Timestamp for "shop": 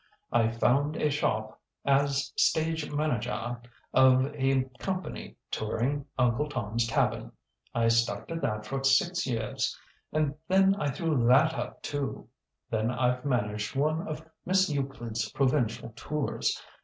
1.11-1.61